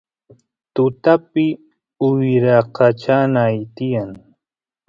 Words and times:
tutapi 0.73 1.45
wyrakachanay 2.11 3.55
tiyan 3.75 4.09